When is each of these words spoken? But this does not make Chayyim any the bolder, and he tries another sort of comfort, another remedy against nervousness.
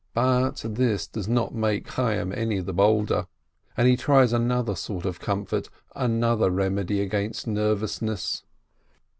But 0.15 0.63
this 0.67 1.05
does 1.05 1.27
not 1.27 1.53
make 1.53 1.89
Chayyim 1.89 2.35
any 2.35 2.59
the 2.59 2.73
bolder, 2.73 3.27
and 3.77 3.87
he 3.87 3.95
tries 3.95 4.33
another 4.33 4.73
sort 4.73 5.05
of 5.05 5.19
comfort, 5.19 5.69
another 5.95 6.49
remedy 6.49 6.99
against 7.01 7.45
nervousness. 7.45 8.41